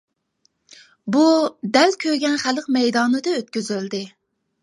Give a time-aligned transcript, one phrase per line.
[1.15, 1.25] بۇ
[1.75, 4.03] دەل كۆرگەن خەلق مەيدانىدا ئۆتكۈزۈلدى.